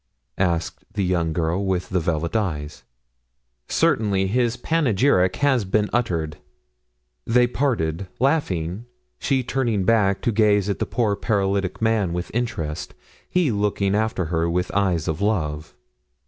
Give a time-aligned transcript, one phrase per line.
[0.39, 2.81] asked the young girl with the velvet eyes.
[3.69, 6.37] "Certainly; his panegyric has been uttered."
[7.27, 8.87] They parted, laughing,
[9.19, 12.95] she turning back to gaze at the poor paralytic man with interest,
[13.29, 15.75] he looking after her with eyes of love.